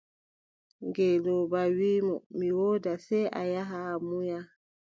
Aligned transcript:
Ngeelooba 0.85 1.61
wii 1.77 1.99
mo: 2.07 2.15
mi 2.37 2.47
woodaa, 2.57 3.01
sey 3.05 3.25
a 3.39 3.41
yaha 3.53 3.77
a 3.93 3.95
munya. 4.07 4.39